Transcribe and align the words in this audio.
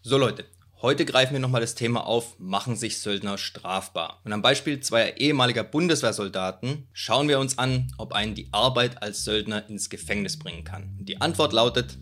So 0.00 0.16
Leute, 0.16 0.44
heute 0.80 1.04
greifen 1.04 1.32
wir 1.32 1.40
nochmal 1.40 1.60
das 1.60 1.74
Thema 1.74 2.06
auf, 2.06 2.38
machen 2.38 2.76
sich 2.76 2.98
Söldner 2.98 3.36
strafbar. 3.36 4.20
Und 4.24 4.32
am 4.32 4.42
Beispiel 4.42 4.78
zweier 4.78 5.16
ehemaliger 5.16 5.64
Bundeswehrsoldaten 5.64 6.86
schauen 6.92 7.28
wir 7.28 7.40
uns 7.40 7.58
an, 7.58 7.92
ob 7.98 8.12
einen 8.12 8.36
die 8.36 8.48
Arbeit 8.52 9.02
als 9.02 9.24
Söldner 9.24 9.68
ins 9.68 9.90
Gefängnis 9.90 10.38
bringen 10.38 10.62
kann. 10.62 10.94
Und 11.00 11.08
die 11.08 11.20
Antwort 11.20 11.52
lautet, 11.52 11.98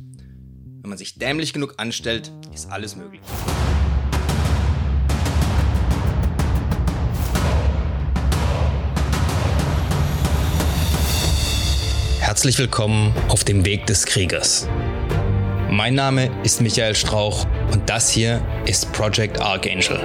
wenn 0.83 0.91
man 0.91 0.99
sich 0.99 1.19
dämlich 1.19 1.55
genug 1.55 1.77
anstellt, 1.79 2.31
ist 2.53 2.71
alles 2.71 2.97
möglich. 2.97 3.23
Herzlich 12.21 12.59
willkommen 12.59 13.15
auf 13.29 13.43
dem 13.43 13.65
Weg 13.65 13.87
des 13.87 14.05
Kriegers. 14.05 14.69
Mein 15.77 15.93
Name 15.93 16.31
ist 16.43 16.63
Michael 16.63 16.95
Strauch 16.95 17.47
und 17.71 17.91
das 17.91 18.09
hier 18.09 18.41
ist 18.65 18.95
Project 18.95 19.43
Archangel. 19.43 20.01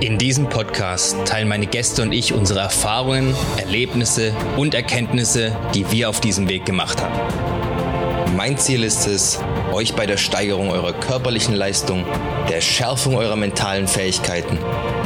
In 0.00 0.16
diesem 0.16 0.48
Podcast 0.48 1.14
teilen 1.26 1.46
meine 1.46 1.66
Gäste 1.66 2.00
und 2.00 2.12
ich 2.12 2.32
unsere 2.32 2.60
Erfahrungen, 2.60 3.34
Erlebnisse 3.58 4.32
und 4.56 4.72
Erkenntnisse, 4.72 5.54
die 5.74 5.92
wir 5.92 6.08
auf 6.08 6.22
diesem 6.22 6.48
Weg 6.48 6.64
gemacht 6.64 7.02
haben. 7.02 8.34
Mein 8.34 8.56
Ziel 8.56 8.82
ist 8.82 9.06
es, 9.06 9.38
euch 9.74 9.92
bei 9.92 10.06
der 10.06 10.16
Steigerung 10.16 10.70
eurer 10.70 10.94
körperlichen 10.94 11.54
Leistung, 11.54 12.06
der 12.48 12.62
Schärfung 12.62 13.16
eurer 13.16 13.36
mentalen 13.36 13.86
Fähigkeiten 13.86 14.56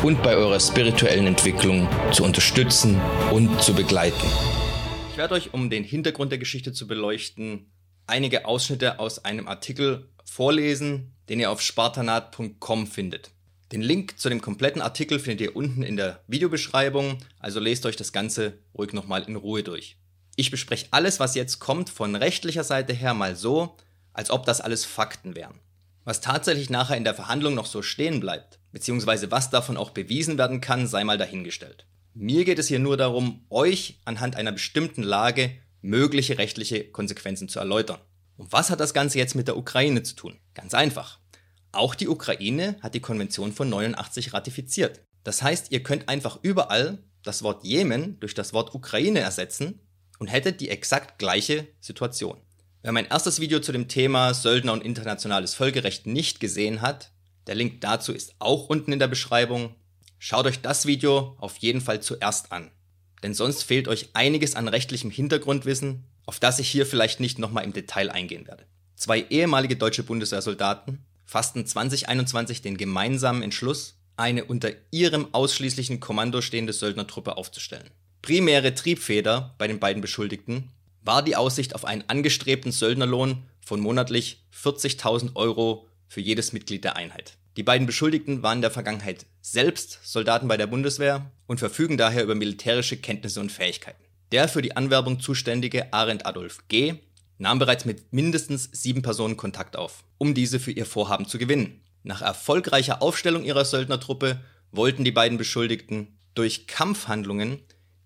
und 0.05 0.22
bei 0.22 0.36
eurer 0.36 0.61
spirituellen 0.61 1.27
Entwicklung 1.27 1.88
zu 2.12 2.22
unterstützen 2.22 3.00
und 3.33 3.61
zu 3.61 3.74
begleiten. 3.74 4.28
Ich 5.12 5.19
werde 5.19 5.34
euch, 5.34 5.52
um 5.52 5.69
den 5.69 5.84
Hintergrund 5.84 6.33
der 6.33 6.39
Geschichte 6.39 6.73
zu 6.73 6.87
beleuchten, 6.87 7.70
einige 8.07 8.47
Ausschnitte 8.47 8.98
aus 8.98 9.27
einem 9.27 9.47
Artikel 9.47 10.09
vorlesen, 10.25 11.12
den 11.29 11.39
ihr 11.39 11.51
auf 11.51 11.61
spartanat.com 11.61 12.87
findet. 12.87 13.31
Den 13.73 13.83
Link 13.83 14.19
zu 14.19 14.31
dem 14.31 14.41
kompletten 14.41 14.81
Artikel 14.81 15.19
findet 15.19 15.42
ihr 15.42 15.55
unten 15.55 15.83
in 15.83 15.98
der 15.98 16.25
Videobeschreibung, 16.28 17.19
also 17.39 17.61
lest 17.61 17.84
euch 17.84 17.97
das 17.97 18.14
Ganze 18.14 18.61
ruhig 18.75 18.95
nochmal 18.95 19.25
in 19.25 19.36
Ruhe 19.36 19.62
durch. 19.62 19.98
Ich 20.36 20.51
bespreche 20.51 20.86
alles, 20.92 21.20
was 21.20 21.34
jetzt 21.34 21.58
kommt, 21.58 21.91
von 21.91 22.17
rechtlicher 22.17 22.64
Seite 22.64 22.95
her 22.95 23.12
mal 23.12 23.36
so, 23.36 23.77
als 24.14 24.31
ob 24.31 24.47
das 24.47 24.62
alles 24.62 24.86
Fakten 24.86 25.36
wären. 25.36 25.61
Was 26.05 26.23
tatsächlich 26.23 26.70
nachher 26.70 26.97
in 26.97 27.05
der 27.05 27.14
Verhandlung 27.14 27.55
noch 27.55 27.67
so 27.67 27.83
stehen 27.83 28.19
bleibt, 28.20 28.61
beziehungsweise 28.73 29.31
was 29.31 29.51
davon 29.51 29.77
auch 29.77 29.91
bewiesen 29.91 30.39
werden 30.39 30.62
kann, 30.62 30.86
sei 30.86 31.05
mal 31.05 31.19
dahingestellt. 31.19 31.84
Mir 32.14 32.44
geht 32.44 32.58
es 32.58 32.68
hier 32.68 32.78
nur 32.78 32.96
darum, 32.96 33.44
euch 33.48 34.00
anhand 34.05 34.36
einer 34.36 34.52
bestimmten 34.52 35.02
Lage 35.02 35.52
mögliche 35.80 36.36
rechtliche 36.38 36.84
Konsequenzen 36.84 37.48
zu 37.48 37.58
erläutern. 37.58 37.98
Und 38.36 38.52
was 38.52 38.70
hat 38.70 38.80
das 38.80 38.92
Ganze 38.92 39.18
jetzt 39.18 39.34
mit 39.34 39.48
der 39.48 39.56
Ukraine 39.56 40.02
zu 40.02 40.14
tun? 40.14 40.38
Ganz 40.55 40.74
einfach. 40.74 41.18
Auch 41.72 41.94
die 41.94 42.08
Ukraine 42.08 42.77
hat 42.83 42.94
die 42.94 43.00
Konvention 43.00 43.52
von 43.52 43.70
89 43.70 44.34
ratifiziert. 44.34 45.00
Das 45.24 45.42
heißt, 45.42 45.72
ihr 45.72 45.83
könnt 45.83 46.08
einfach 46.08 46.38
überall 46.42 46.98
das 47.22 47.42
Wort 47.42 47.64
Jemen 47.64 48.20
durch 48.20 48.34
das 48.34 48.52
Wort 48.52 48.74
Ukraine 48.74 49.20
ersetzen 49.20 49.80
und 50.18 50.27
hättet 50.27 50.60
die 50.60 50.68
exakt 50.68 51.18
gleiche 51.18 51.66
Situation. 51.80 52.36
Wer 52.83 52.92
mein 52.92 53.06
erstes 53.06 53.40
Video 53.40 53.60
zu 53.60 53.72
dem 53.72 53.88
Thema 53.88 54.34
Söldner 54.34 54.72
und 54.72 54.84
internationales 54.84 55.55
Völkerrecht 55.55 56.06
nicht 56.06 56.40
gesehen 56.40 56.83
hat, 56.83 57.12
der 57.46 57.55
Link 57.55 57.80
dazu 57.80 58.12
ist 58.12 58.34
auch 58.38 58.68
unten 58.68 58.92
in 58.92 58.98
der 58.98 59.08
Beschreibung. 59.08 59.74
Schaut 60.25 60.47
euch 60.47 60.61
das 60.61 60.87
Video 60.87 61.34
auf 61.41 61.56
jeden 61.56 61.81
Fall 61.81 62.01
zuerst 62.01 62.53
an, 62.53 62.70
denn 63.25 63.34
sonst 63.34 63.65
fehlt 63.65 63.89
euch 63.89 64.11
einiges 64.12 64.55
an 64.55 64.69
rechtlichem 64.69 65.11
Hintergrundwissen, 65.11 66.05
auf 66.27 66.39
das 66.39 66.61
ich 66.61 66.69
hier 66.69 66.87
vielleicht 66.87 67.19
nicht 67.19 67.41
nochmal 67.41 67.64
im 67.64 67.73
Detail 67.73 68.09
eingehen 68.09 68.47
werde. 68.47 68.64
Zwei 68.95 69.27
ehemalige 69.31 69.75
deutsche 69.75 70.05
Bundeswehrsoldaten 70.05 71.05
fassten 71.25 71.67
2021 71.67 72.62
den 72.62 72.77
gemeinsamen 72.77 73.42
Entschluss, 73.42 73.97
eine 74.17 74.45
unter 74.45 74.70
ihrem 74.92 75.27
ausschließlichen 75.34 75.98
Kommando 75.98 76.41
stehende 76.41 76.73
Söldnertruppe 76.73 77.36
aufzustellen. 77.36 77.91
Primäre 78.23 78.77
Triebfeder 78.77 79.57
bei 79.58 79.67
den 79.67 79.80
beiden 79.80 80.02
Beschuldigten 80.02 80.70
war 81.01 81.25
die 81.25 81.35
Aussicht 81.35 81.75
auf 81.75 81.85
einen 81.85 82.05
angestrebten 82.07 82.70
Söldnerlohn 82.70 83.42
von 83.58 83.80
monatlich 83.80 84.45
40.000 84.57 85.35
Euro 85.35 85.89
für 86.07 86.20
jedes 86.20 86.52
Mitglied 86.52 86.85
der 86.85 86.95
Einheit. 86.95 87.39
Die 87.57 87.63
beiden 87.63 87.86
Beschuldigten 87.86 88.42
waren 88.42 88.58
in 88.58 88.63
der 88.63 88.70
Vergangenheit 88.70 89.27
selbst 89.42 90.01
Soldaten 90.05 90.48
bei 90.48 90.57
der 90.57 90.67
Bundeswehr 90.67 91.30
und 91.46 91.58
verfügen 91.58 91.98
daher 91.98 92.24
über 92.24 92.35
militärische 92.35 92.96
Kenntnisse 92.96 93.40
und 93.40 93.52
Fähigkeiten. 93.52 94.02
Der 94.33 94.48
für 94.48 94.63
die 94.63 94.74
Anwerbung 94.74 95.20
zuständige 95.20 95.92
Arendt 95.92 96.24
Adolf 96.24 96.67
G. 96.68 96.95
nahm 97.36 97.58
bereits 97.58 97.85
mit 97.85 98.11
mindestens 98.11 98.70
sieben 98.73 99.02
Personen 99.02 99.36
Kontakt 99.36 99.77
auf, 99.77 100.05
um 100.17 100.33
diese 100.33 100.58
für 100.58 100.73
ihr 100.73 100.86
Vorhaben 100.86 101.27
zu 101.27 101.36
gewinnen. 101.36 101.83
Nach 102.02 102.23
erfolgreicher 102.23 103.02
Aufstellung 103.02 103.45
ihrer 103.45 103.67
Söldnertruppe 103.67 104.40
wollten 104.70 105.05
die 105.05 105.13
beiden 105.13 105.36
Beschuldigten 105.36 106.19
durch 106.34 106.67
Kampfhandlungen 106.67 107.58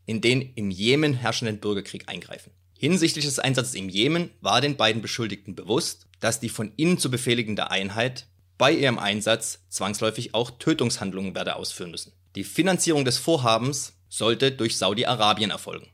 in 0.07 0.21
den 0.21 0.43
im 0.55 0.73
Jemen 0.73 1.15
herrschenden 1.15 1.59
Bürgerkrieg 1.59 2.09
eingreifen. 2.09 2.51
Hinsichtlich 2.78 3.25
des 3.25 3.39
Einsatzes 3.39 3.75
im 3.75 3.89
Jemen 3.89 4.31
war 4.41 4.61
den 4.61 4.77
beiden 4.77 5.03
Beschuldigten 5.03 5.55
bewusst, 5.55 6.09
dass 6.19 6.41
die 6.41 6.49
von 6.49 6.73
ihnen 6.77 6.99
zu 6.99 7.11
befehligende 7.11 7.71
Einheit 7.71 8.27
bei 8.59 8.72
ihrem 8.72 8.99
Einsatz 8.99 9.61
zwangsläufig 9.69 10.34
auch 10.34 10.50
Tötungshandlungen 10.59 11.34
werde 11.34 11.56
ausführen 11.56 11.91
müssen. 11.91 12.12
Die 12.34 12.44
Finanzierung 12.44 13.05
des 13.05 13.19
Vorhabens 13.19 13.94
sollte 14.09 14.53
durch 14.53 14.77
Saudi-Arabien 14.77 15.50
erfolgen. 15.50 15.89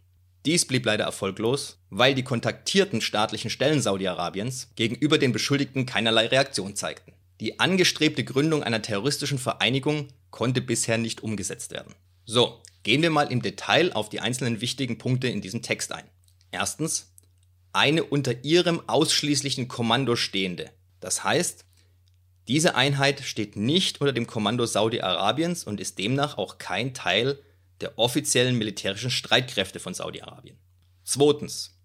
Dies 0.45 0.67
blieb 0.67 0.87
leider 0.87 1.05
erfolglos, 1.05 1.79
weil 1.91 2.15
die 2.15 2.25
kontaktierten 2.25 3.01
staatlichen 3.01 3.51
Stellen 3.51 3.81
Saudi-Arabiens 3.81 4.71
gegenüber 4.75 5.19
den 5.19 5.33
Beschuldigten 5.33 5.87
keinerlei 5.87 6.27
Reaktion 6.27 6.75
zeigten. 6.75 7.13
Die 7.41 7.61
angestrebte 7.61 8.25
Gründung 8.25 8.63
einer 8.63 8.83
terroristischen 8.83 9.39
Vereinigung 9.39 10.09
konnte 10.31 10.61
bisher 10.61 10.99
nicht 10.99 11.23
umgesetzt 11.23 11.71
werden. 11.71 11.95
So, 12.25 12.61
gehen 12.83 13.03
wir 13.03 13.11
mal 13.11 13.31
im 13.31 13.43
Detail 13.43 13.93
auf 13.93 14.09
die 14.09 14.21
einzelnen 14.21 14.61
wichtigen 14.61 14.99
Punkte 14.99 15.29
in 15.29 15.41
diesem 15.41 15.63
Text 15.63 15.93
ein. 15.93 16.05
Erstens, 16.51 17.13
eine 17.73 18.05
unter 18.05 18.45
ihrem 18.45 18.89
ausschließlichen 18.89 19.69
Kommando 19.69 20.17
stehende. 20.17 20.71
Das 21.01 21.25
heißt, 21.25 21.65
diese 22.49 22.75
Einheit 22.75 23.21
steht 23.21 23.57
nicht 23.57 24.01
unter 24.01 24.13
dem 24.13 24.27
Kommando 24.27 24.67
Saudi-Arabiens 24.67 25.65
und 25.65 25.81
ist 25.81 25.99
demnach 25.99 26.39
auch 26.39 26.59
kein 26.59 26.93
Teil 26.93 27.39
der 27.81 27.99
offiziellen 27.99 28.59
militärischen 28.59 29.11
Streitkräfte 29.11 29.81
von 29.81 29.95
Saudi-Arabien. 29.95 30.57
Zweitens. 31.05 31.79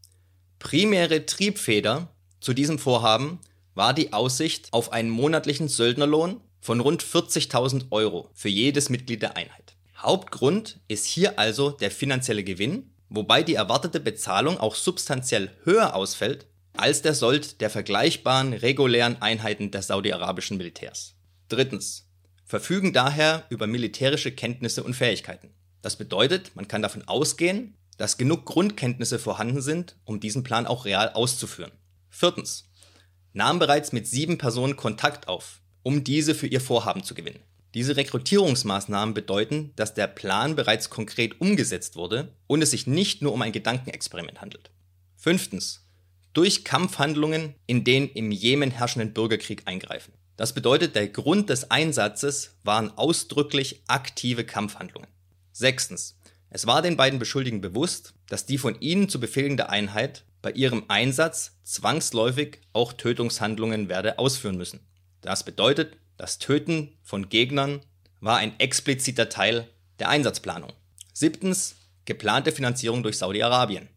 Primäre 0.59 1.25
Triebfeder 1.25 2.09
zu 2.39 2.53
diesem 2.53 2.79
Vorhaben 2.79 3.39
war 3.75 3.93
die 3.93 4.13
Aussicht 4.13 4.69
auf 4.71 4.91
einen 4.91 5.09
monatlichen 5.09 5.67
Söldnerlohn 5.67 6.41
von 6.59 6.79
rund 6.79 7.03
40.000 7.03 7.91
Euro 7.91 8.29
für 8.33 8.49
jedes 8.49 8.89
Mitglied 8.89 9.21
der 9.21 9.37
Einheit. 9.37 9.75
Hauptgrund 9.97 10.79
ist 10.87 11.05
hier 11.05 11.37
also 11.37 11.71
der 11.71 11.91
finanzielle 11.91 12.43
Gewinn, 12.43 12.89
wobei 13.09 13.43
die 13.43 13.55
erwartete 13.55 13.99
Bezahlung 13.99 14.59
auch 14.59 14.75
substanziell 14.75 15.51
höher 15.63 15.95
ausfällt 15.95 16.47
als 16.79 17.01
der 17.01 17.13
Sold 17.13 17.61
der 17.61 17.69
vergleichbaren 17.69 18.53
regulären 18.53 19.21
Einheiten 19.21 19.71
des 19.71 19.87
saudi-arabischen 19.87 20.57
Militärs. 20.57 21.15
Drittens. 21.49 22.09
Verfügen 22.45 22.93
daher 22.93 23.45
über 23.49 23.67
militärische 23.67 24.31
Kenntnisse 24.31 24.83
und 24.83 24.93
Fähigkeiten. 24.93 25.49
Das 25.81 25.97
bedeutet, 25.97 26.55
man 26.55 26.67
kann 26.67 26.81
davon 26.81 27.07
ausgehen, 27.07 27.75
dass 27.97 28.17
genug 28.17 28.45
Grundkenntnisse 28.45 29.19
vorhanden 29.19 29.61
sind, 29.61 29.97
um 30.05 30.19
diesen 30.19 30.43
Plan 30.43 30.65
auch 30.65 30.85
real 30.85 31.11
auszuführen. 31.11 31.71
Viertens. 32.09 32.69
Nahm 33.33 33.59
bereits 33.59 33.91
mit 33.91 34.07
sieben 34.07 34.37
Personen 34.37 34.75
Kontakt 34.75 35.27
auf, 35.27 35.61
um 35.83 36.03
diese 36.03 36.35
für 36.35 36.47
ihr 36.47 36.61
Vorhaben 36.61 37.03
zu 37.03 37.13
gewinnen. 37.15 37.39
Diese 37.73 37.95
Rekrutierungsmaßnahmen 37.95 39.13
bedeuten, 39.13 39.73
dass 39.75 39.93
der 39.93 40.07
Plan 40.07 40.55
bereits 40.55 40.89
konkret 40.89 41.39
umgesetzt 41.41 41.95
wurde 41.95 42.33
und 42.47 42.61
es 42.61 42.71
sich 42.71 42.87
nicht 42.87 43.21
nur 43.21 43.33
um 43.33 43.41
ein 43.41 43.51
Gedankenexperiment 43.51 44.41
handelt. 44.41 44.71
Fünftens 45.15 45.86
durch 46.37 46.63
Kampfhandlungen 46.63 47.55
in 47.65 47.83
den 47.83 48.07
im 48.09 48.31
Jemen 48.31 48.69
herrschenden 48.69 49.11
Bürgerkrieg 49.11 49.63
eingreifen. 49.65 50.13
Das 50.35 50.53
bedeutet, 50.53 50.93
der 50.95 51.07
Grund 51.07 51.49
des 51.49 51.71
Einsatzes 51.71 52.59
waren 52.63 52.95
ausdrücklich 52.95 53.81
aktive 53.87 54.43
Kampfhandlungen. 54.43 55.09
Sechstens. 55.51 56.19
Es 56.51 56.67
war 56.67 56.83
den 56.83 56.95
beiden 56.95 57.17
Beschuldigten 57.17 57.59
bewusst, 57.59 58.13
dass 58.29 58.45
die 58.45 58.59
von 58.59 58.79
ihnen 58.79 59.09
zu 59.09 59.19
befehlende 59.19 59.69
Einheit 59.69 60.25
bei 60.43 60.51
ihrem 60.51 60.83
Einsatz 60.89 61.57
zwangsläufig 61.63 62.59
auch 62.71 62.93
Tötungshandlungen 62.93 63.89
werde 63.89 64.19
ausführen 64.19 64.57
müssen. 64.57 64.81
Das 65.21 65.43
bedeutet, 65.43 65.97
das 66.17 66.37
Töten 66.37 66.95
von 67.01 67.29
Gegnern 67.29 67.81
war 68.19 68.37
ein 68.37 68.59
expliziter 68.59 69.27
Teil 69.27 69.67
der 69.97 70.09
Einsatzplanung. 70.09 70.73
Siebtens. 71.13 71.77
Geplante 72.05 72.51
Finanzierung 72.51 73.01
durch 73.01 73.17
Saudi-Arabien. 73.17 73.89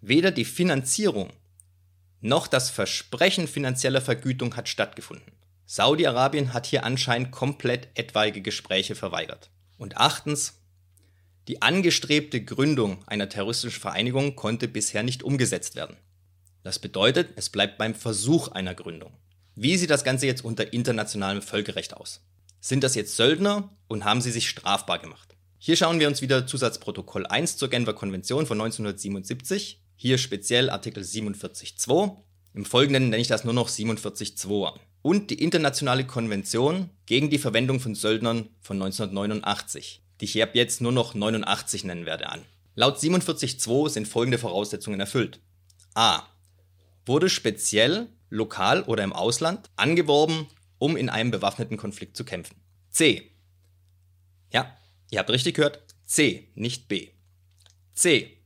Weder 0.00 0.30
die 0.30 0.44
Finanzierung 0.44 1.32
noch 2.20 2.46
das 2.46 2.70
Versprechen 2.70 3.46
finanzieller 3.46 4.00
Vergütung 4.00 4.56
hat 4.56 4.68
stattgefunden. 4.68 5.32
Saudi-Arabien 5.66 6.54
hat 6.54 6.66
hier 6.66 6.84
anscheinend 6.84 7.30
komplett 7.30 7.88
etwaige 7.94 8.40
Gespräche 8.40 8.94
verweigert. 8.94 9.50
Und 9.76 9.96
achtens, 9.98 10.54
die 11.46 11.62
angestrebte 11.62 12.42
Gründung 12.42 13.04
einer 13.06 13.28
terroristischen 13.28 13.80
Vereinigung 13.80 14.34
konnte 14.34 14.66
bisher 14.66 15.02
nicht 15.02 15.22
umgesetzt 15.22 15.76
werden. 15.76 15.96
Das 16.62 16.78
bedeutet, 16.78 17.30
es 17.36 17.50
bleibt 17.50 17.78
beim 17.78 17.94
Versuch 17.94 18.48
einer 18.48 18.74
Gründung. 18.74 19.12
Wie 19.54 19.76
sieht 19.76 19.90
das 19.90 20.04
Ganze 20.04 20.26
jetzt 20.26 20.44
unter 20.44 20.72
internationalem 20.72 21.42
Völkerrecht 21.42 21.94
aus? 21.94 22.20
Sind 22.60 22.82
das 22.84 22.94
jetzt 22.94 23.16
Söldner 23.16 23.70
und 23.86 24.04
haben 24.04 24.20
sie 24.20 24.30
sich 24.30 24.48
strafbar 24.48 24.98
gemacht? 24.98 25.36
Hier 25.58 25.76
schauen 25.76 26.00
wir 26.00 26.08
uns 26.08 26.22
wieder 26.22 26.46
Zusatzprotokoll 26.46 27.26
1 27.26 27.56
zur 27.56 27.68
Genfer 27.68 27.94
Konvention 27.94 28.46
von 28.46 28.60
1977, 28.60 29.80
hier 29.98 30.16
speziell 30.16 30.70
Artikel 30.70 31.02
47.2. 31.02 32.16
Im 32.54 32.64
Folgenden 32.64 33.10
nenne 33.10 33.20
ich 33.20 33.26
das 33.26 33.44
nur 33.44 33.52
noch 33.52 33.68
47.2 33.68 34.72
an. 34.72 34.80
Und 35.02 35.30
die 35.30 35.42
Internationale 35.42 36.06
Konvention 36.06 36.90
gegen 37.04 37.30
die 37.30 37.38
Verwendung 37.38 37.80
von 37.80 37.96
Söldnern 37.96 38.48
von 38.60 38.76
1989, 38.76 40.02
die 40.20 40.24
ich 40.24 40.42
ab 40.42 40.50
jetzt 40.54 40.80
nur 40.80 40.92
noch 40.92 41.14
89 41.14 41.82
nennen 41.84 42.06
werde, 42.06 42.28
an. 42.28 42.44
Laut 42.76 42.98
47.2 42.98 43.90
sind 43.90 44.06
folgende 44.06 44.38
Voraussetzungen 44.38 45.00
erfüllt. 45.00 45.40
A. 45.94 46.22
Wurde 47.04 47.28
speziell, 47.28 48.06
lokal 48.30 48.84
oder 48.84 49.02
im 49.02 49.12
Ausland 49.12 49.68
angeworben, 49.74 50.46
um 50.78 50.96
in 50.96 51.08
einem 51.08 51.32
bewaffneten 51.32 51.76
Konflikt 51.76 52.16
zu 52.16 52.24
kämpfen. 52.24 52.56
C. 52.90 53.32
Ja, 54.52 54.76
ihr 55.10 55.18
habt 55.18 55.30
richtig 55.30 55.54
gehört. 55.54 55.82
C, 56.04 56.52
nicht 56.54 56.86
B. 56.86 57.08
C. 57.94 58.37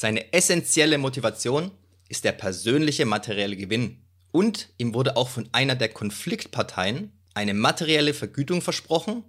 Seine 0.00 0.32
essentielle 0.32 0.96
Motivation 0.96 1.72
ist 2.08 2.24
der 2.24 2.32
persönliche 2.32 3.04
materielle 3.04 3.54
Gewinn. 3.54 3.98
Und 4.32 4.70
ihm 4.78 4.94
wurde 4.94 5.18
auch 5.18 5.28
von 5.28 5.50
einer 5.52 5.76
der 5.76 5.90
Konfliktparteien 5.90 7.12
eine 7.34 7.52
materielle 7.52 8.14
Vergütung 8.14 8.62
versprochen, 8.62 9.24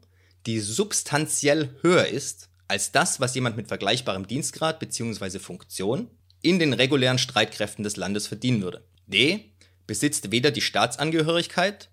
die 0.45 0.61
substanziell 0.61 1.75
höher 1.81 2.07
ist 2.07 2.47
als 2.69 2.93
das, 2.93 3.19
was 3.19 3.35
jemand 3.35 3.57
mit 3.57 3.67
vergleichbarem 3.67 4.27
Dienstgrad 4.27 4.79
bzw. 4.79 5.39
Funktion 5.39 6.07
in 6.41 6.57
den 6.57 6.71
regulären 6.71 7.17
Streitkräften 7.17 7.83
des 7.83 7.97
Landes 7.97 8.27
verdienen 8.27 8.61
würde. 8.61 8.87
D. 9.07 9.51
Besitzt 9.87 10.31
weder 10.31 10.51
die 10.51 10.61
Staatsangehörigkeit, 10.61 11.89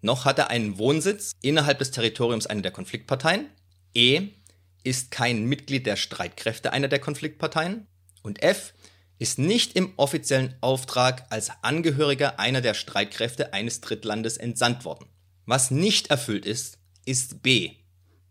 noch 0.00 0.24
hat 0.24 0.38
er 0.38 0.48
einen 0.48 0.78
Wohnsitz 0.78 1.32
innerhalb 1.42 1.80
des 1.80 1.90
Territoriums 1.90 2.46
einer 2.46 2.62
der 2.62 2.72
Konfliktparteien. 2.72 3.50
E. 3.92 4.28
Ist 4.84 5.10
kein 5.10 5.44
Mitglied 5.44 5.84
der 5.84 5.96
Streitkräfte 5.96 6.72
einer 6.72 6.88
der 6.88 6.98
Konfliktparteien. 6.98 7.86
Und 8.22 8.42
F. 8.42 8.74
Ist 9.18 9.38
nicht 9.38 9.76
im 9.76 9.92
offiziellen 9.98 10.56
Auftrag 10.60 11.26
als 11.30 11.50
Angehöriger 11.62 12.40
einer 12.40 12.60
der 12.60 12.74
Streitkräfte 12.74 13.52
eines 13.52 13.80
Drittlandes 13.80 14.36
entsandt 14.36 14.84
worden. 14.84 15.06
Was 15.46 15.70
nicht 15.70 16.08
erfüllt 16.08 16.44
ist, 16.44 16.78
ist 17.04 17.42
B 17.42 17.76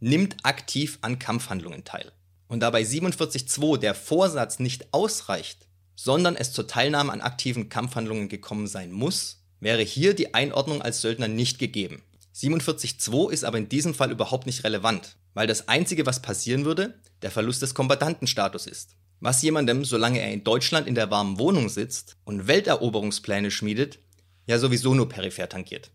nimmt 0.01 0.37
aktiv 0.43 0.97
an 1.01 1.19
Kampfhandlungen 1.19 1.85
teil. 1.85 2.11
Und 2.47 2.59
da 2.59 2.69
bei 2.69 2.81
47.2 2.81 3.77
der 3.77 3.95
Vorsatz 3.95 4.59
nicht 4.59 4.93
ausreicht, 4.93 5.67
sondern 5.95 6.35
es 6.35 6.51
zur 6.51 6.67
Teilnahme 6.67 7.13
an 7.13 7.21
aktiven 7.21 7.69
Kampfhandlungen 7.69 8.27
gekommen 8.27 8.67
sein 8.67 8.91
muss, 8.91 9.43
wäre 9.61 9.83
hier 9.83 10.13
die 10.13 10.33
Einordnung 10.33 10.81
als 10.81 11.01
Söldner 11.01 11.29
nicht 11.29 11.59
gegeben. 11.59 12.03
47.2 12.35 13.31
ist 13.31 13.45
aber 13.45 13.59
in 13.59 13.69
diesem 13.69 13.93
Fall 13.93 14.11
überhaupt 14.11 14.47
nicht 14.47 14.63
relevant, 14.63 15.15
weil 15.33 15.47
das 15.47 15.67
Einzige, 15.67 16.05
was 16.05 16.21
passieren 16.21 16.65
würde, 16.65 16.99
der 17.21 17.31
Verlust 17.31 17.61
des 17.61 17.75
Kombattantenstatus 17.75 18.65
ist. 18.65 18.95
Was 19.21 19.43
jemandem, 19.43 19.85
solange 19.85 20.19
er 20.19 20.33
in 20.33 20.43
Deutschland 20.43 20.87
in 20.87 20.95
der 20.95 21.11
warmen 21.11 21.37
Wohnung 21.37 21.69
sitzt 21.69 22.17
und 22.25 22.47
Welteroberungspläne 22.47 23.51
schmiedet, 23.51 23.99
ja 24.47 24.57
sowieso 24.57 24.95
nur 24.95 25.09
peripher 25.09 25.47
tangiert. 25.47 25.91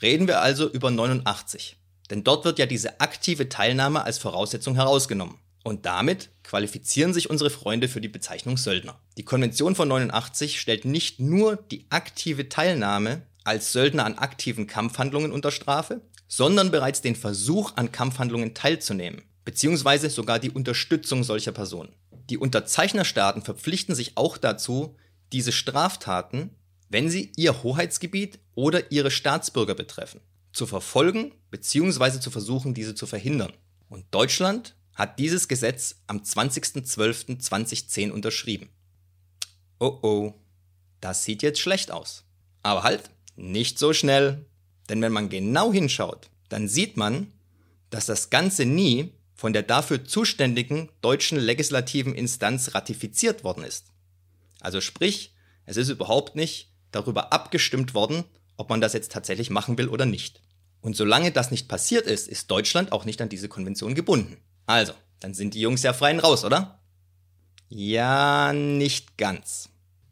Reden 0.00 0.28
wir 0.28 0.40
also 0.40 0.70
über 0.70 0.92
89. 0.92 1.76
Denn 2.08 2.22
dort 2.22 2.44
wird 2.44 2.60
ja 2.60 2.66
diese 2.66 3.00
aktive 3.00 3.48
Teilnahme 3.48 4.04
als 4.04 4.18
Voraussetzung 4.18 4.76
herausgenommen. 4.76 5.38
Und 5.64 5.86
damit 5.86 6.30
qualifizieren 6.44 7.12
sich 7.12 7.28
unsere 7.28 7.50
Freunde 7.50 7.88
für 7.88 8.00
die 8.00 8.08
Bezeichnung 8.08 8.56
Söldner. 8.56 9.00
Die 9.18 9.24
Konvention 9.24 9.74
von 9.74 9.88
89 9.88 10.60
stellt 10.60 10.84
nicht 10.84 11.18
nur 11.18 11.56
die 11.56 11.84
aktive 11.90 12.48
Teilnahme 12.48 13.22
als 13.42 13.72
Söldner 13.72 14.04
an 14.06 14.14
aktiven 14.14 14.68
Kampfhandlungen 14.68 15.32
unter 15.32 15.50
Strafe, 15.50 16.00
sondern 16.28 16.70
bereits 16.70 17.02
den 17.02 17.16
Versuch 17.16 17.72
an 17.74 17.90
Kampfhandlungen 17.90 18.54
teilzunehmen, 18.54 19.22
beziehungsweise 19.44 20.10
sogar 20.10 20.38
die 20.38 20.50
Unterstützung 20.50 21.24
solcher 21.24 21.52
Personen. 21.52 21.92
Die 22.30 22.38
Unterzeichnerstaaten 22.38 23.42
verpflichten 23.42 23.94
sich 23.94 24.16
auch 24.16 24.36
dazu, 24.36 24.96
diese 25.32 25.52
Straftaten, 25.52 26.50
wenn 26.88 27.10
sie 27.10 27.32
ihr 27.36 27.62
Hoheitsgebiet 27.62 28.38
oder 28.54 28.90
ihre 28.92 29.10
Staatsbürger 29.10 29.74
betreffen, 29.74 30.20
zu 30.52 30.66
verfolgen 30.66 31.32
bzw. 31.50 32.20
zu 32.20 32.30
versuchen, 32.30 32.74
diese 32.74 32.94
zu 32.94 33.06
verhindern. 33.06 33.52
Und 33.88 34.04
Deutschland 34.10 34.74
hat 34.94 35.18
dieses 35.18 35.48
Gesetz 35.48 36.02
am 36.06 36.18
20.12.2010 36.18 38.10
unterschrieben. 38.10 38.68
Oh 39.78 39.98
oh, 40.02 40.34
das 41.00 41.24
sieht 41.24 41.42
jetzt 41.42 41.60
schlecht 41.60 41.90
aus. 41.90 42.24
Aber 42.62 42.82
halt, 42.82 43.10
nicht 43.36 43.78
so 43.78 43.92
schnell. 43.92 44.44
Denn 44.88 45.00
wenn 45.00 45.12
man 45.12 45.28
genau 45.28 45.72
hinschaut, 45.72 46.30
dann 46.48 46.66
sieht 46.68 46.96
man, 46.96 47.32
dass 47.90 48.06
das 48.06 48.30
Ganze 48.30 48.64
nie 48.64 49.12
von 49.38 49.52
der 49.52 49.62
dafür 49.62 50.04
zuständigen 50.04 50.88
deutschen 51.00 51.38
legislativen 51.38 52.12
Instanz 52.12 52.74
ratifiziert 52.74 53.44
worden 53.44 53.62
ist. 53.62 53.92
Also 54.60 54.80
sprich, 54.80 55.32
es 55.64 55.76
ist 55.76 55.90
überhaupt 55.90 56.34
nicht 56.34 56.72
darüber 56.90 57.32
abgestimmt 57.32 57.94
worden, 57.94 58.24
ob 58.56 58.68
man 58.68 58.80
das 58.80 58.94
jetzt 58.94 59.12
tatsächlich 59.12 59.48
machen 59.48 59.78
will 59.78 59.86
oder 59.88 60.06
nicht. 60.06 60.42
Und 60.80 60.96
solange 60.96 61.30
das 61.30 61.52
nicht 61.52 61.68
passiert 61.68 62.08
ist, 62.08 62.26
ist 62.26 62.50
Deutschland 62.50 62.90
auch 62.90 63.04
nicht 63.04 63.22
an 63.22 63.28
diese 63.28 63.48
Konvention 63.48 63.94
gebunden. 63.94 64.38
Also, 64.66 64.92
dann 65.20 65.34
sind 65.34 65.54
die 65.54 65.60
Jungs 65.60 65.84
ja 65.84 65.92
freien 65.92 66.18
raus, 66.18 66.44
oder? 66.44 66.80
Ja, 67.68 68.52
nicht 68.52 69.18
ganz. 69.18 69.68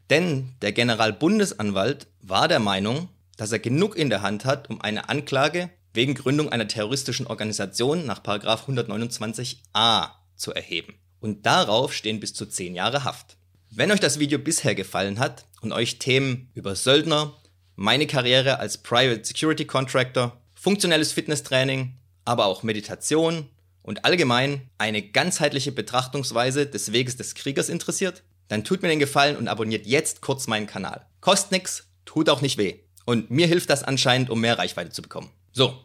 Denn 0.09 0.53
der 0.61 0.71
Generalbundesanwalt 0.71 2.07
war 2.21 2.47
der 2.47 2.59
Meinung, 2.59 3.09
dass 3.35 3.51
er 3.51 3.59
genug 3.59 3.97
in 3.97 4.09
der 4.09 4.21
Hand 4.21 4.45
hat, 4.45 4.69
um 4.69 4.79
eine 4.79 5.09
Anklage 5.09 5.69
wegen 5.97 6.13
Gründung 6.13 6.49
einer 6.49 6.67
terroristischen 6.67 7.27
Organisation 7.27 8.05
nach 8.05 8.23
129a 8.23 10.11
zu 10.35 10.53
erheben. 10.53 10.93
Und 11.19 11.45
darauf 11.47 11.91
stehen 11.91 12.19
bis 12.19 12.35
zu 12.35 12.45
10 12.45 12.75
Jahre 12.75 13.03
Haft. 13.03 13.35
Wenn 13.71 13.91
euch 13.91 13.99
das 13.99 14.19
Video 14.19 14.37
bisher 14.37 14.75
gefallen 14.75 15.17
hat 15.17 15.45
und 15.61 15.73
euch 15.73 15.97
Themen 15.97 16.51
über 16.53 16.75
Söldner, 16.75 17.35
meine 17.75 18.05
Karriere 18.05 18.59
als 18.59 18.77
Private 18.77 19.25
Security 19.25 19.65
Contractor, 19.65 20.39
funktionelles 20.53 21.11
Fitnesstraining, 21.13 21.95
aber 22.25 22.45
auch 22.45 22.61
Meditation 22.61 23.49
und 23.81 24.05
allgemein 24.05 24.69
eine 24.77 25.01
ganzheitliche 25.01 25.71
Betrachtungsweise 25.71 26.67
des 26.67 26.91
Weges 26.91 27.17
des 27.17 27.33
Kriegers 27.33 27.69
interessiert, 27.69 28.21
dann 28.49 28.63
tut 28.63 28.83
mir 28.83 28.89
den 28.89 28.99
Gefallen 28.99 29.35
und 29.35 29.47
abonniert 29.47 29.87
jetzt 29.87 30.21
kurz 30.21 30.45
meinen 30.45 30.67
Kanal. 30.67 31.07
Kostet 31.21 31.53
nix, 31.53 31.87
tut 32.05 32.29
auch 32.29 32.41
nicht 32.41 32.59
weh. 32.59 32.81
Und 33.05 33.31
mir 33.31 33.47
hilft 33.47 33.71
das 33.71 33.83
anscheinend, 33.83 34.29
um 34.29 34.41
mehr 34.41 34.59
Reichweite 34.59 34.91
zu 34.91 35.01
bekommen. 35.01 35.31
So, 35.57 35.75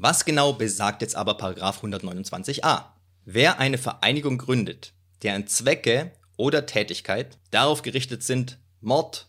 was 0.00 0.24
genau 0.24 0.52
besagt 0.52 1.02
jetzt 1.02 1.16
aber 1.16 1.34
Paragraph 1.34 1.82
129a? 1.82 2.84
Wer 3.24 3.58
eine 3.58 3.78
Vereinigung 3.78 4.38
gründet, 4.38 4.92
deren 5.22 5.48
Zwecke 5.48 6.12
oder 6.36 6.66
Tätigkeit 6.66 7.38
darauf 7.50 7.82
gerichtet 7.82 8.22
sind, 8.22 8.58
Mord, 8.80 9.26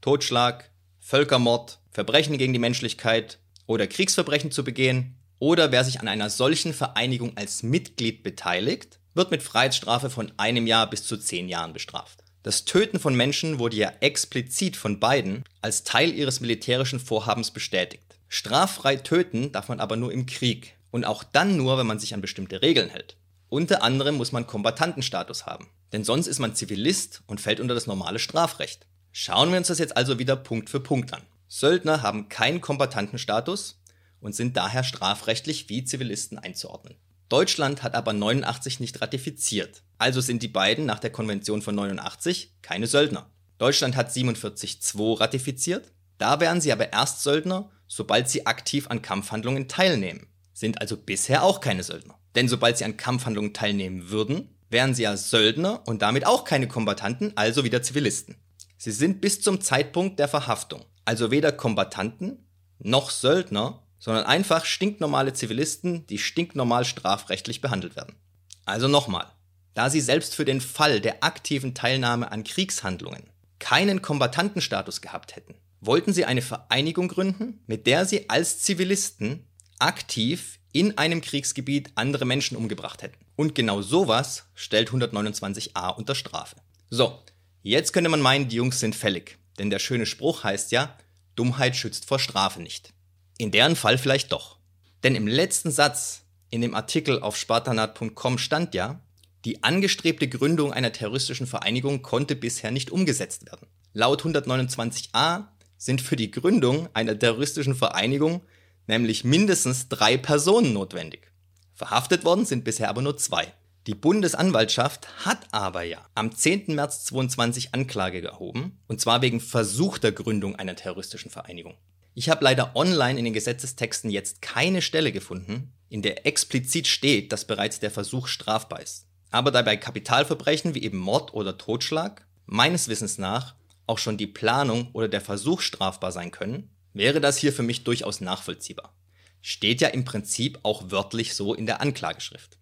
Totschlag, 0.00 0.70
Völkermord, 1.00 1.80
Verbrechen 1.90 2.38
gegen 2.38 2.52
die 2.52 2.60
Menschlichkeit 2.60 3.40
oder 3.66 3.88
Kriegsverbrechen 3.88 4.52
zu 4.52 4.62
begehen, 4.62 5.16
oder 5.40 5.72
wer 5.72 5.82
sich 5.82 5.98
an 5.98 6.06
einer 6.06 6.30
solchen 6.30 6.72
Vereinigung 6.72 7.36
als 7.36 7.64
Mitglied 7.64 8.22
beteiligt, 8.22 9.00
wird 9.14 9.32
mit 9.32 9.42
Freiheitsstrafe 9.42 10.08
von 10.08 10.30
einem 10.36 10.68
Jahr 10.68 10.88
bis 10.88 11.02
zu 11.02 11.16
zehn 11.16 11.48
Jahren 11.48 11.72
bestraft. 11.72 12.22
Das 12.44 12.64
Töten 12.64 13.00
von 13.00 13.16
Menschen 13.16 13.58
wurde 13.58 13.76
ja 13.76 13.92
explizit 13.98 14.76
von 14.76 15.00
beiden 15.00 15.42
als 15.60 15.82
Teil 15.82 16.12
ihres 16.14 16.40
militärischen 16.40 17.00
Vorhabens 17.00 17.50
bestätigt. 17.50 18.12
Straffrei 18.34 18.96
töten 18.96 19.52
darf 19.52 19.68
man 19.68 19.78
aber 19.78 19.96
nur 19.96 20.10
im 20.10 20.24
Krieg 20.24 20.78
und 20.90 21.04
auch 21.04 21.22
dann 21.22 21.58
nur, 21.58 21.76
wenn 21.76 21.86
man 21.86 21.98
sich 21.98 22.14
an 22.14 22.22
bestimmte 22.22 22.62
Regeln 22.62 22.88
hält. 22.88 23.18
Unter 23.50 23.82
anderem 23.82 24.14
muss 24.14 24.32
man 24.32 24.46
Kombattantenstatus 24.46 25.44
haben, 25.44 25.68
denn 25.92 26.02
sonst 26.02 26.28
ist 26.28 26.38
man 26.38 26.54
Zivilist 26.54 27.20
und 27.26 27.42
fällt 27.42 27.60
unter 27.60 27.74
das 27.74 27.86
normale 27.86 28.18
Strafrecht. 28.18 28.86
Schauen 29.10 29.50
wir 29.50 29.58
uns 29.58 29.66
das 29.66 29.78
jetzt 29.78 29.98
also 29.98 30.18
wieder 30.18 30.34
Punkt 30.34 30.70
für 30.70 30.80
Punkt 30.80 31.12
an. 31.12 31.20
Söldner 31.46 32.00
haben 32.00 32.30
keinen 32.30 32.62
Kombattantenstatus 32.62 33.82
und 34.18 34.34
sind 34.34 34.56
daher 34.56 34.82
strafrechtlich 34.82 35.68
wie 35.68 35.84
Zivilisten 35.84 36.38
einzuordnen. 36.38 36.96
Deutschland 37.28 37.82
hat 37.82 37.94
aber 37.94 38.14
89 38.14 38.80
nicht 38.80 39.02
ratifiziert, 39.02 39.82
also 39.98 40.22
sind 40.22 40.42
die 40.42 40.48
beiden 40.48 40.86
nach 40.86 41.00
der 41.00 41.12
Konvention 41.12 41.60
von 41.60 41.74
89 41.74 42.54
keine 42.62 42.86
Söldner. 42.86 43.28
Deutschland 43.58 43.94
hat 43.94 44.10
47.2 44.10 45.20
ratifiziert, 45.20 45.92
da 46.16 46.40
wären 46.40 46.62
sie 46.62 46.72
aber 46.72 46.94
erst 46.94 47.22
Söldner, 47.22 47.68
sobald 47.94 48.28
sie 48.28 48.46
aktiv 48.46 48.86
an 48.88 49.02
Kampfhandlungen 49.02 49.68
teilnehmen, 49.68 50.26
sind 50.54 50.80
also 50.80 50.96
bisher 50.96 51.42
auch 51.42 51.60
keine 51.60 51.82
Söldner. 51.82 52.18
Denn 52.34 52.48
sobald 52.48 52.78
sie 52.78 52.84
an 52.84 52.96
Kampfhandlungen 52.96 53.52
teilnehmen 53.52 54.10
würden, 54.10 54.48
wären 54.70 54.94
sie 54.94 55.02
ja 55.02 55.16
Söldner 55.16 55.82
und 55.86 56.00
damit 56.00 56.26
auch 56.26 56.44
keine 56.44 56.68
Kombattanten, 56.68 57.32
also 57.36 57.64
wieder 57.64 57.82
Zivilisten. 57.82 58.36
Sie 58.78 58.92
sind 58.92 59.20
bis 59.20 59.42
zum 59.42 59.60
Zeitpunkt 59.60 60.18
der 60.18 60.28
Verhaftung 60.28 60.84
also 61.04 61.30
weder 61.30 61.52
Kombattanten 61.52 62.46
noch 62.78 63.10
Söldner, 63.10 63.82
sondern 63.98 64.24
einfach 64.24 64.64
stinknormale 64.64 65.32
Zivilisten, 65.32 66.06
die 66.06 66.18
stinknormal 66.18 66.84
strafrechtlich 66.84 67.60
behandelt 67.60 67.96
werden. 67.96 68.16
Also 68.64 68.88
nochmal, 68.88 69.26
da 69.74 69.90
sie 69.90 70.00
selbst 70.00 70.34
für 70.34 70.44
den 70.44 70.60
Fall 70.60 71.00
der 71.00 71.22
aktiven 71.24 71.74
Teilnahme 71.74 72.30
an 72.30 72.44
Kriegshandlungen 72.44 73.30
keinen 73.58 74.02
Kombattantenstatus 74.02 75.00
gehabt 75.00 75.36
hätten, 75.36 75.54
wollten 75.82 76.12
sie 76.12 76.24
eine 76.24 76.42
Vereinigung 76.42 77.08
gründen, 77.08 77.60
mit 77.66 77.86
der 77.86 78.06
sie 78.06 78.30
als 78.30 78.60
Zivilisten 78.60 79.46
aktiv 79.78 80.60
in 80.72 80.96
einem 80.96 81.20
Kriegsgebiet 81.20 81.90
andere 81.96 82.24
Menschen 82.24 82.56
umgebracht 82.56 83.02
hätten. 83.02 83.18
Und 83.36 83.54
genau 83.54 83.82
sowas 83.82 84.44
stellt 84.54 84.90
129a 84.90 85.94
unter 85.94 86.14
Strafe. 86.14 86.56
So, 86.88 87.18
jetzt 87.62 87.92
könnte 87.92 88.08
man 88.08 88.20
meinen, 88.20 88.48
die 88.48 88.56
Jungs 88.56 88.80
sind 88.80 88.94
fällig. 88.94 89.38
Denn 89.58 89.70
der 89.70 89.80
schöne 89.80 90.06
Spruch 90.06 90.44
heißt 90.44 90.72
ja, 90.72 90.96
Dummheit 91.34 91.76
schützt 91.76 92.06
vor 92.06 92.18
Strafe 92.18 92.62
nicht. 92.62 92.92
In 93.36 93.50
deren 93.50 93.76
Fall 93.76 93.98
vielleicht 93.98 94.32
doch. 94.32 94.58
Denn 95.02 95.16
im 95.16 95.26
letzten 95.26 95.72
Satz 95.72 96.22
in 96.50 96.60
dem 96.60 96.74
Artikel 96.74 97.20
auf 97.20 97.36
spartanat.com 97.36 98.38
stand 98.38 98.74
ja, 98.74 99.00
die 99.44 99.64
angestrebte 99.64 100.28
Gründung 100.28 100.72
einer 100.72 100.92
terroristischen 100.92 101.48
Vereinigung 101.48 102.02
konnte 102.02 102.36
bisher 102.36 102.70
nicht 102.70 102.90
umgesetzt 102.90 103.46
werden. 103.46 103.66
Laut 103.92 104.22
129a 104.22 105.48
sind 105.82 106.00
für 106.00 106.14
die 106.14 106.30
Gründung 106.30 106.88
einer 106.94 107.18
terroristischen 107.18 107.74
Vereinigung 107.74 108.42
nämlich 108.86 109.24
mindestens 109.24 109.88
drei 109.88 110.16
Personen 110.16 110.72
notwendig. 110.72 111.32
Verhaftet 111.74 112.24
worden 112.24 112.46
sind 112.46 112.62
bisher 112.62 112.88
aber 112.88 113.02
nur 113.02 113.16
zwei. 113.16 113.52
Die 113.88 113.96
Bundesanwaltschaft 113.96 115.08
hat 115.24 115.40
aber 115.50 115.82
ja 115.82 116.06
am 116.14 116.32
10. 116.32 116.66
März 116.68 117.04
22 117.06 117.74
Anklage 117.74 118.22
gehoben, 118.22 118.78
und 118.86 119.00
zwar 119.00 119.22
wegen 119.22 119.40
versuchter 119.40 120.12
Gründung 120.12 120.54
einer 120.54 120.76
terroristischen 120.76 121.32
Vereinigung. 121.32 121.74
Ich 122.14 122.30
habe 122.30 122.44
leider 122.44 122.76
online 122.76 123.18
in 123.18 123.24
den 123.24 123.34
Gesetzestexten 123.34 124.08
jetzt 124.08 124.40
keine 124.40 124.82
Stelle 124.82 125.10
gefunden, 125.10 125.72
in 125.88 126.02
der 126.02 126.26
explizit 126.26 126.86
steht, 126.86 127.32
dass 127.32 127.44
bereits 127.44 127.80
der 127.80 127.90
Versuch 127.90 128.28
strafbar 128.28 128.82
ist. 128.82 129.06
Aber 129.32 129.50
da 129.50 129.62
bei 129.62 129.76
Kapitalverbrechen 129.76 130.76
wie 130.76 130.84
eben 130.84 130.98
Mord 130.98 131.34
oder 131.34 131.58
Totschlag 131.58 132.24
meines 132.46 132.86
Wissens 132.86 133.18
nach 133.18 133.56
auch 133.86 133.98
schon 133.98 134.16
die 134.16 134.26
Planung 134.26 134.90
oder 134.92 135.08
der 135.08 135.20
Versuch 135.20 135.60
strafbar 135.60 136.12
sein 136.12 136.30
können, 136.30 136.70
wäre 136.92 137.20
das 137.20 137.36
hier 137.36 137.52
für 137.52 137.62
mich 137.62 137.84
durchaus 137.84 138.20
nachvollziehbar. 138.20 138.94
Steht 139.40 139.80
ja 139.80 139.88
im 139.88 140.04
Prinzip 140.04 140.60
auch 140.62 140.90
wörtlich 140.90 141.34
so 141.34 141.54
in 141.54 141.66
der 141.66 141.80
Anklageschrift. 141.80 142.58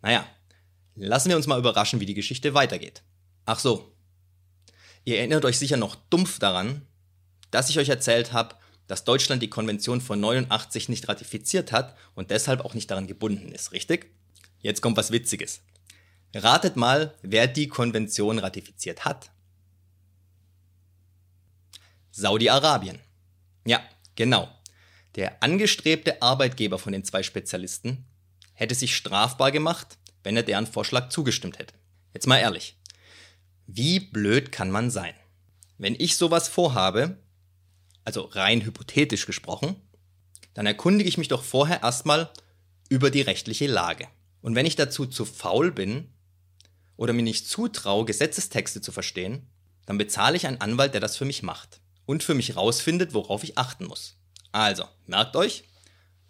Naja, 0.00 0.26
lassen 0.94 1.28
wir 1.28 1.36
uns 1.36 1.46
mal 1.46 1.58
überraschen, 1.58 2.00
wie 2.00 2.06
die 2.06 2.14
Geschichte 2.14 2.54
weitergeht. 2.54 3.02
Ach 3.44 3.58
so, 3.58 3.94
ihr 5.04 5.18
erinnert 5.18 5.44
euch 5.44 5.58
sicher 5.58 5.76
noch 5.76 5.96
dumpf 5.96 6.38
daran, 6.38 6.86
dass 7.50 7.68
ich 7.68 7.78
euch 7.78 7.88
erzählt 7.88 8.32
habe, 8.32 8.56
dass 8.86 9.04
Deutschland 9.04 9.42
die 9.42 9.50
Konvention 9.50 10.00
von 10.00 10.20
89 10.20 10.88
nicht 10.88 11.08
ratifiziert 11.08 11.72
hat 11.72 11.96
und 12.14 12.30
deshalb 12.30 12.64
auch 12.64 12.74
nicht 12.74 12.90
daran 12.90 13.06
gebunden 13.06 13.52
ist, 13.52 13.72
richtig? 13.72 14.10
Jetzt 14.60 14.80
kommt 14.80 14.96
was 14.96 15.10
Witziges. 15.10 15.62
Ratet 16.34 16.76
mal, 16.76 17.14
wer 17.22 17.46
die 17.46 17.68
Konvention 17.68 18.38
ratifiziert 18.38 19.04
hat. 19.04 19.30
Saudi-Arabien. 22.16 23.00
Ja, 23.66 23.82
genau. 24.14 24.48
Der 25.16 25.42
angestrebte 25.42 26.22
Arbeitgeber 26.22 26.78
von 26.78 26.92
den 26.92 27.02
zwei 27.02 27.24
Spezialisten 27.24 28.04
hätte 28.52 28.76
sich 28.76 28.94
strafbar 28.94 29.50
gemacht, 29.50 29.98
wenn 30.22 30.36
er 30.36 30.44
deren 30.44 30.68
Vorschlag 30.68 31.08
zugestimmt 31.08 31.58
hätte. 31.58 31.74
Jetzt 32.12 32.28
mal 32.28 32.38
ehrlich. 32.38 32.78
Wie 33.66 33.98
blöd 33.98 34.52
kann 34.52 34.70
man 34.70 34.92
sein? 34.92 35.14
Wenn 35.76 35.96
ich 35.98 36.16
sowas 36.16 36.48
vorhabe, 36.48 37.18
also 38.04 38.22
rein 38.22 38.64
hypothetisch 38.64 39.26
gesprochen, 39.26 39.74
dann 40.54 40.66
erkundige 40.66 41.08
ich 41.08 41.18
mich 41.18 41.28
doch 41.28 41.42
vorher 41.42 41.82
erstmal 41.82 42.32
über 42.88 43.10
die 43.10 43.22
rechtliche 43.22 43.66
Lage. 43.66 44.06
Und 44.40 44.54
wenn 44.54 44.66
ich 44.66 44.76
dazu 44.76 45.06
zu 45.06 45.24
faul 45.24 45.72
bin 45.72 46.12
oder 46.96 47.12
mir 47.12 47.24
nicht 47.24 47.48
zutraue, 47.48 48.04
Gesetzestexte 48.04 48.80
zu 48.80 48.92
verstehen, 48.92 49.48
dann 49.84 49.98
bezahle 49.98 50.36
ich 50.36 50.46
einen 50.46 50.60
Anwalt, 50.60 50.94
der 50.94 51.00
das 51.00 51.16
für 51.16 51.24
mich 51.24 51.42
macht 51.42 51.80
und 52.06 52.22
für 52.22 52.34
mich 52.34 52.56
rausfindet, 52.56 53.14
worauf 53.14 53.44
ich 53.44 53.58
achten 53.58 53.86
muss. 53.86 54.16
Also, 54.52 54.84
merkt 55.06 55.36
euch, 55.36 55.64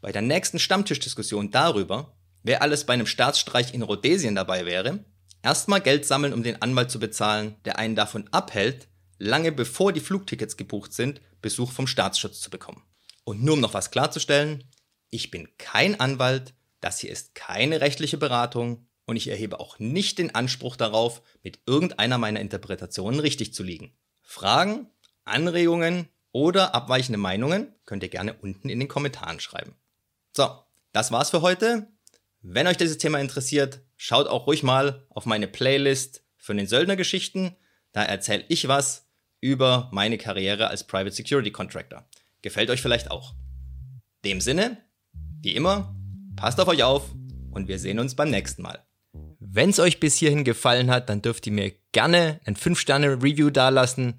bei 0.00 0.12
der 0.12 0.22
nächsten 0.22 0.58
Stammtischdiskussion 0.58 1.50
darüber, 1.50 2.16
wer 2.42 2.62
alles 2.62 2.84
bei 2.84 2.94
einem 2.94 3.06
Staatsstreich 3.06 3.74
in 3.74 3.82
Rhodesien 3.82 4.34
dabei 4.34 4.66
wäre, 4.66 5.04
erstmal 5.42 5.80
Geld 5.80 6.06
sammeln, 6.06 6.32
um 6.32 6.42
den 6.42 6.60
Anwalt 6.62 6.90
zu 6.90 6.98
bezahlen, 6.98 7.56
der 7.64 7.78
einen 7.78 7.96
davon 7.96 8.28
abhält, 8.30 8.88
lange 9.18 9.52
bevor 9.52 9.92
die 9.92 10.00
Flugtickets 10.00 10.56
gebucht 10.56 10.92
sind, 10.92 11.20
Besuch 11.40 11.72
vom 11.72 11.86
Staatsschutz 11.86 12.40
zu 12.40 12.50
bekommen. 12.50 12.82
Und 13.24 13.42
nur 13.42 13.54
um 13.54 13.60
noch 13.60 13.74
was 13.74 13.90
klarzustellen, 13.90 14.64
ich 15.10 15.30
bin 15.30 15.48
kein 15.58 16.00
Anwalt, 16.00 16.54
das 16.80 16.98
hier 16.98 17.10
ist 17.10 17.34
keine 17.34 17.80
rechtliche 17.80 18.18
Beratung 18.18 18.86
und 19.06 19.16
ich 19.16 19.28
erhebe 19.28 19.60
auch 19.60 19.78
nicht 19.78 20.18
den 20.18 20.34
Anspruch 20.34 20.76
darauf, 20.76 21.22
mit 21.42 21.60
irgendeiner 21.66 22.18
meiner 22.18 22.40
Interpretationen 22.40 23.20
richtig 23.20 23.54
zu 23.54 23.62
liegen. 23.62 23.96
Fragen 24.22 24.90
Anregungen 25.24 26.08
oder 26.32 26.74
abweichende 26.74 27.18
Meinungen 27.18 27.72
könnt 27.86 28.02
ihr 28.02 28.08
gerne 28.08 28.34
unten 28.34 28.68
in 28.68 28.80
den 28.80 28.88
Kommentaren 28.88 29.40
schreiben. 29.40 29.74
So, 30.32 30.48
das 30.92 31.12
war's 31.12 31.30
für 31.30 31.42
heute. 31.42 31.88
Wenn 32.42 32.66
euch 32.66 32.76
dieses 32.76 32.98
Thema 32.98 33.20
interessiert, 33.20 33.80
schaut 33.96 34.26
auch 34.26 34.46
ruhig 34.46 34.62
mal 34.62 35.06
auf 35.10 35.26
meine 35.26 35.48
Playlist 35.48 36.22
für 36.36 36.54
den 36.54 36.66
Söldnergeschichten. 36.66 37.56
Da 37.92 38.02
erzähle 38.02 38.44
ich 38.48 38.68
was 38.68 39.06
über 39.40 39.88
meine 39.92 40.18
Karriere 40.18 40.68
als 40.68 40.84
Private 40.86 41.14
Security 41.14 41.50
Contractor. 41.50 42.04
Gefällt 42.42 42.70
euch 42.70 42.82
vielleicht 42.82 43.10
auch. 43.10 43.34
Dem 44.24 44.40
Sinne, 44.40 44.78
wie 45.40 45.54
immer, 45.54 45.94
passt 46.36 46.60
auf 46.60 46.68
euch 46.68 46.82
auf 46.82 47.10
und 47.50 47.68
wir 47.68 47.78
sehen 47.78 47.98
uns 47.98 48.14
beim 48.14 48.30
nächsten 48.30 48.62
Mal. 48.62 48.84
Wenn 49.38 49.70
es 49.70 49.78
euch 49.78 50.00
bis 50.00 50.16
hierhin 50.16 50.44
gefallen 50.44 50.90
hat, 50.90 51.08
dann 51.08 51.22
dürft 51.22 51.46
ihr 51.46 51.52
mir 51.52 51.72
gerne 51.92 52.40
ein 52.44 52.56
5-Sterne-Review 52.56 53.50
dalassen 53.50 54.18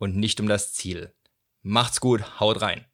und 0.00 0.16
nicht 0.16 0.40
um 0.40 0.48
das 0.48 0.72
Ziel. 0.72 1.14
Macht's 1.62 2.00
gut, 2.00 2.40
haut 2.40 2.60
rein. 2.62 2.86